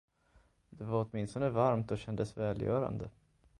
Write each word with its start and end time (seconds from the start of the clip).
Det 0.69 0.83
var 0.83 1.05
åtminstone 1.09 1.49
varmt 1.49 1.91
och 1.91 1.97
kändes 1.97 2.37
välgörande. 2.37 3.09